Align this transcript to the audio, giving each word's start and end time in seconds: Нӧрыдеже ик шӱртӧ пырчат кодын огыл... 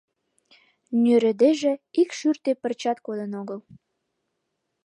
Нӧрыдеже 1.01 1.73
ик 2.01 2.09
шӱртӧ 2.17 2.51
пырчат 2.61 2.97
кодын 3.05 3.31
огыл... 3.41 3.59